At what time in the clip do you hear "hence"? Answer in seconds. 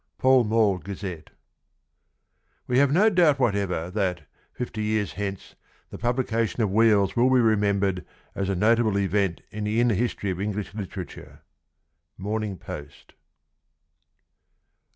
5.13-5.53